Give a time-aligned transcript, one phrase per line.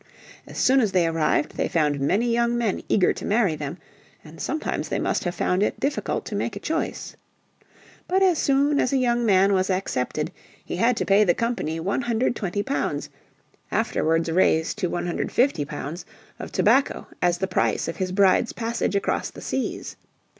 [0.47, 3.77] As soon as they arrived they found many young men eager to marry them,
[4.25, 7.15] and sometimes they must have found it difficult to make a choice.
[8.07, 10.31] But as soon as a young man was accepted
[10.65, 13.09] he had to pay the Company 120 Ibs.,
[13.71, 16.03] afterwards raised to 150 Ibs.,
[16.39, 19.97] of tobacco as the price of his bride's passage across the seas.